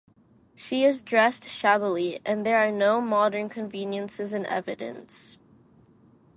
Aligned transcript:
She 0.55 0.83
is 0.83 1.03
dressed 1.03 1.47
shabbily, 1.47 2.21
and 2.25 2.43
there 2.43 2.57
are 2.57 2.71
no 2.71 3.01
modern 3.01 3.49
conveniences 3.49 4.33
in 4.33 4.47
evidence. 4.47 5.37